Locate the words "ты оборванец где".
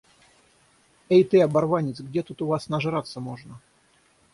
1.23-2.23